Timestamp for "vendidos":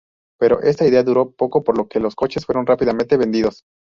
3.17-3.65